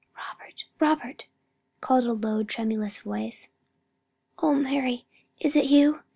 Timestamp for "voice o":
3.01-4.55